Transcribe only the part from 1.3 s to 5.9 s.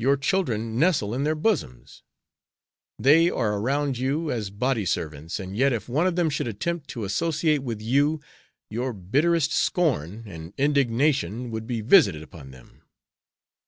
bosoms; they are around you as body servants, and yet if